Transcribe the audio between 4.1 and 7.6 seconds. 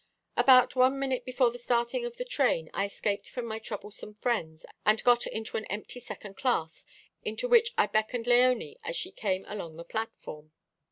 friends, and got into an empty second class, into